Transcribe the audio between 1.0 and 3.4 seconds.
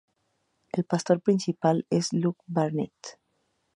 principal es Luke Barnett.